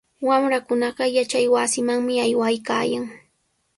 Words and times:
Wamrakunaqa 0.27 1.03
yachaywasimanmi 1.15 2.13
aywaykaayan. 2.25 3.05